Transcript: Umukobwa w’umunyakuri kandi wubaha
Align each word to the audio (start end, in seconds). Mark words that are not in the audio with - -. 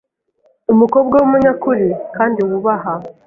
Umukobwa 0.71 1.15
w’umunyakuri 1.17 1.87
kandi 2.15 2.39
wubaha 2.47 2.93